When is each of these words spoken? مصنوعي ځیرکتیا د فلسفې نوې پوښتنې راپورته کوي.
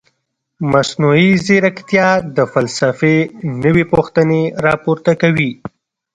مصنوعي 0.71 1.29
ځیرکتیا 1.45 2.07
د 2.35 2.37
فلسفې 2.53 3.17
نوې 3.63 3.83
پوښتنې 3.93 4.41
راپورته 4.65 5.11
کوي. 5.21 5.51